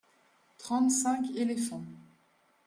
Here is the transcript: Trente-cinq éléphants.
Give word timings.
Trente-cinq 0.57 1.29
éléphants. 1.35 1.85